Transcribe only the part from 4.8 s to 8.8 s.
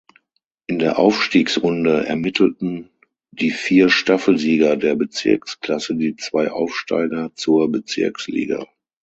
Bezirksklasse die zwei Aufsteiger zur Bezirksliga.